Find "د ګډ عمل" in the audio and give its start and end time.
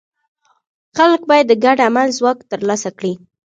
1.49-2.07